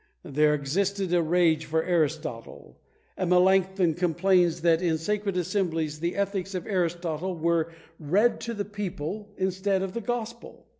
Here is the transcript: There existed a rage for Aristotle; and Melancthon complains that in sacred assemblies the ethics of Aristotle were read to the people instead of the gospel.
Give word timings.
There 0.23 0.55
existed 0.55 1.13
a 1.13 1.21
rage 1.21 1.65
for 1.65 1.83
Aristotle; 1.83 2.79
and 3.15 3.29
Melancthon 3.29 3.93
complains 3.93 4.61
that 4.61 4.81
in 4.81 4.97
sacred 4.97 5.37
assemblies 5.37 5.99
the 5.99 6.15
ethics 6.15 6.55
of 6.55 6.65
Aristotle 6.65 7.37
were 7.37 7.71
read 7.99 8.39
to 8.39 8.55
the 8.55 8.65
people 8.65 9.29
instead 9.37 9.83
of 9.83 9.93
the 9.93 10.01
gospel. 10.01 10.65